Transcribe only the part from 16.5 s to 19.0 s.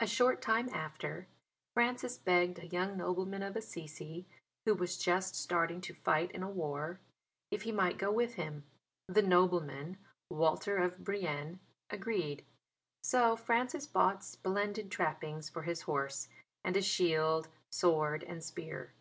and a shield, sword and spear.